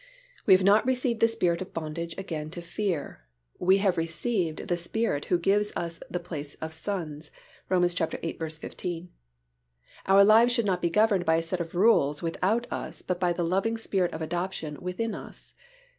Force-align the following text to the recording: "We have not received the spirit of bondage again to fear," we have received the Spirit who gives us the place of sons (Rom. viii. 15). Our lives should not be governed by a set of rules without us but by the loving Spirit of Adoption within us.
"We 0.47 0.55
have 0.55 0.63
not 0.63 0.83
received 0.87 1.19
the 1.19 1.27
spirit 1.27 1.61
of 1.61 1.75
bondage 1.75 2.17
again 2.17 2.49
to 2.57 2.61
fear," 2.63 3.21
we 3.59 3.77
have 3.85 3.99
received 3.99 4.67
the 4.67 4.75
Spirit 4.75 5.25
who 5.25 5.37
gives 5.37 5.71
us 5.75 5.99
the 6.09 6.19
place 6.19 6.55
of 6.55 6.73
sons 6.73 7.29
(Rom. 7.69 7.87
viii. 7.87 8.35
15). 8.35 9.09
Our 10.07 10.23
lives 10.23 10.53
should 10.53 10.65
not 10.65 10.81
be 10.81 10.89
governed 10.89 11.25
by 11.25 11.35
a 11.35 11.43
set 11.43 11.59
of 11.59 11.75
rules 11.75 12.23
without 12.23 12.65
us 12.73 13.03
but 13.03 13.19
by 13.19 13.31
the 13.31 13.45
loving 13.45 13.77
Spirit 13.77 14.11
of 14.11 14.23
Adoption 14.23 14.81
within 14.81 15.13
us. 15.13 15.53